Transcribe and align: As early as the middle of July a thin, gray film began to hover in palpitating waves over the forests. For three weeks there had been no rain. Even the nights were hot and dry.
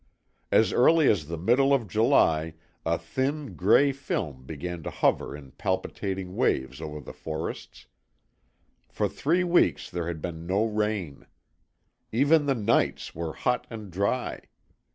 As 0.51 0.73
early 0.73 1.07
as 1.09 1.27
the 1.27 1.37
middle 1.37 1.71
of 1.71 1.87
July 1.87 2.55
a 2.87 2.97
thin, 2.97 3.53
gray 3.55 3.91
film 3.91 4.45
began 4.45 4.81
to 4.81 4.89
hover 4.89 5.37
in 5.37 5.51
palpitating 5.51 6.35
waves 6.35 6.81
over 6.81 6.99
the 6.99 7.13
forests. 7.13 7.85
For 8.89 9.07
three 9.07 9.43
weeks 9.43 9.91
there 9.91 10.07
had 10.07 10.19
been 10.19 10.47
no 10.47 10.65
rain. 10.65 11.27
Even 12.11 12.47
the 12.47 12.55
nights 12.55 13.13
were 13.13 13.33
hot 13.33 13.67
and 13.69 13.91
dry. 13.91 14.41